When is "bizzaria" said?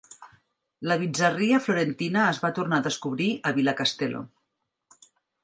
1.03-1.59